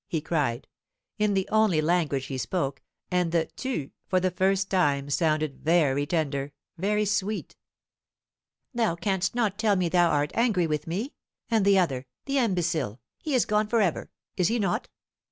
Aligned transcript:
he 0.07 0.19
cried, 0.19 0.67
in 1.19 1.35
the 1.35 1.47
only 1.51 1.79
language 1.79 2.25
he 2.25 2.37
spoke; 2.39 2.81
and 3.11 3.31
the 3.31 3.45
"tu" 3.55 3.91
for 4.07 4.19
the 4.19 4.31
first 4.31 4.67
time 4.67 5.11
sounded 5.11 5.59
very 5.59 6.07
tender, 6.07 6.53
very 6.75 7.05
sweet. 7.05 7.55
"Thou 8.73 8.95
canst 8.95 9.35
not 9.35 9.59
tell 9.59 9.75
me 9.75 9.89
thou 9.89 10.09
art 10.09 10.31
angry 10.33 10.65
with 10.65 10.87
me. 10.87 11.13
And 11.51 11.63
the 11.65 11.77
other 11.77 12.07
the 12.25 12.39
imbecile; 12.39 12.99
he 13.19 13.35
is 13.35 13.45
gone 13.45 13.67
for 13.67 13.79
ever, 13.79 14.09
is 14.37 14.47
he 14.47 14.57
not? 14.57 14.89